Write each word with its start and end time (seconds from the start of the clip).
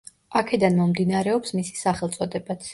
აქედან 0.39 0.79
მომდინარეობს 0.79 1.55
მისი 1.61 1.79
სახელწოდებაც. 1.85 2.69